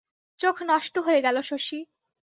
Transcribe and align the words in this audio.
চোখ 0.39 0.55
নষ্ট 0.63 0.95
হয়ে 0.97 1.21
গেল 1.21 1.37
শশী! 1.41 1.79